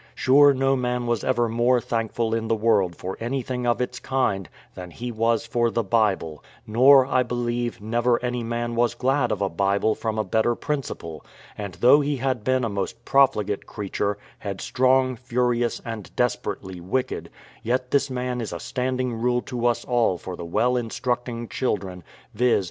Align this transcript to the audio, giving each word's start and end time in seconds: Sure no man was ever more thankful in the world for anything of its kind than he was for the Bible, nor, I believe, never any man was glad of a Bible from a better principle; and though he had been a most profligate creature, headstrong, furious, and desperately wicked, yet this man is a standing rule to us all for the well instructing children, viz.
Sure 0.15 0.51
no 0.51 0.75
man 0.75 1.05
was 1.05 1.23
ever 1.23 1.47
more 1.47 1.79
thankful 1.79 2.33
in 2.33 2.47
the 2.47 2.55
world 2.55 2.95
for 2.95 3.15
anything 3.19 3.67
of 3.67 3.79
its 3.79 3.99
kind 3.99 4.49
than 4.73 4.89
he 4.89 5.11
was 5.11 5.45
for 5.45 5.69
the 5.69 5.83
Bible, 5.83 6.43
nor, 6.65 7.05
I 7.05 7.21
believe, 7.21 7.79
never 7.79 8.19
any 8.25 8.41
man 8.41 8.73
was 8.73 8.95
glad 8.95 9.31
of 9.31 9.43
a 9.43 9.47
Bible 9.47 9.93
from 9.93 10.17
a 10.17 10.23
better 10.23 10.55
principle; 10.55 11.23
and 11.55 11.75
though 11.75 12.01
he 12.01 12.15
had 12.17 12.43
been 12.43 12.63
a 12.63 12.67
most 12.67 13.05
profligate 13.05 13.67
creature, 13.67 14.17
headstrong, 14.39 15.15
furious, 15.15 15.79
and 15.85 16.09
desperately 16.15 16.79
wicked, 16.81 17.29
yet 17.61 17.91
this 17.91 18.09
man 18.09 18.41
is 18.41 18.51
a 18.51 18.59
standing 18.59 19.13
rule 19.13 19.43
to 19.43 19.67
us 19.67 19.85
all 19.85 20.17
for 20.17 20.35
the 20.35 20.43
well 20.45 20.77
instructing 20.77 21.47
children, 21.47 22.03
viz. 22.33 22.59